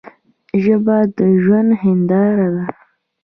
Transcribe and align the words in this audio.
ژبه 0.63 0.97
د 1.17 1.19
ژوند 1.43 1.69
هنداره 1.81 2.47
ده. 2.55 2.65